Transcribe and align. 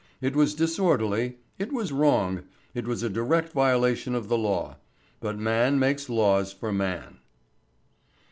It 0.19 0.35
was 0.35 0.55
disorderly, 0.55 1.37
it 1.59 1.71
was 1.71 1.91
wrong, 1.91 2.41
it 2.73 2.87
was 2.87 3.03
a 3.03 3.07
direct 3.09 3.53
violation 3.53 4.15
of 4.15 4.29
the 4.29 4.35
law, 4.39 4.77
but 5.19 5.37
man 5.37 5.77
makes 5.77 6.09
laws 6.09 6.51
for 6.51 6.73
man. 6.73 7.19